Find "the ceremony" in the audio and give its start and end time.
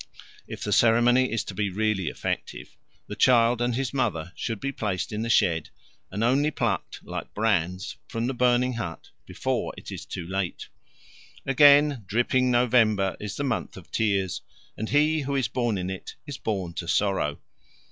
0.63-1.31